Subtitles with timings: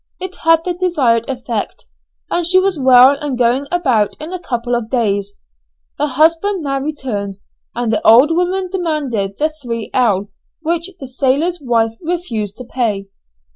[0.19, 1.85] It had the desired effect,
[2.31, 5.33] and she was well and going about in a couple of days.
[5.99, 7.37] Her husband now returned,
[7.75, 10.29] and the old woman demanded the 3_l._,
[10.63, 13.09] which the sailor's wife refused to pay.